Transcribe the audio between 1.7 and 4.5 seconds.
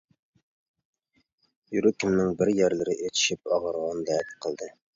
يۈرىكىمنىڭ بىر يەرلىرى ئىچىشىپ ئاغرىغاندەك